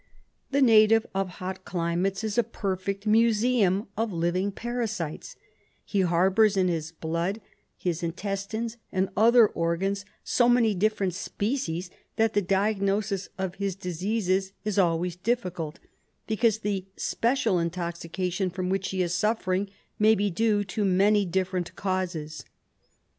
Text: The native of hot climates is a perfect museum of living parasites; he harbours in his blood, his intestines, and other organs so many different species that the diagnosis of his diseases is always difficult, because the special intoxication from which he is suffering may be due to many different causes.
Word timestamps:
The 0.49 0.63
native 0.63 1.05
of 1.13 1.27
hot 1.29 1.63
climates 1.63 2.23
is 2.23 2.35
a 2.39 2.43
perfect 2.43 3.05
museum 3.05 3.85
of 3.95 4.11
living 4.11 4.51
parasites; 4.51 5.35
he 5.85 6.01
harbours 6.01 6.57
in 6.57 6.69
his 6.69 6.91
blood, 6.91 7.39
his 7.77 8.01
intestines, 8.01 8.77
and 8.91 9.09
other 9.15 9.45
organs 9.45 10.03
so 10.23 10.49
many 10.49 10.73
different 10.73 11.13
species 11.13 11.91
that 12.15 12.33
the 12.33 12.41
diagnosis 12.41 13.29
of 13.37 13.53
his 13.61 13.75
diseases 13.75 14.53
is 14.65 14.79
always 14.79 15.15
difficult, 15.17 15.77
because 16.25 16.57
the 16.57 16.87
special 16.97 17.59
intoxication 17.59 18.49
from 18.49 18.71
which 18.71 18.89
he 18.89 19.03
is 19.03 19.13
suffering 19.13 19.69
may 19.99 20.15
be 20.15 20.31
due 20.31 20.63
to 20.63 20.83
many 20.83 21.25
different 21.27 21.75
causes. 21.75 22.43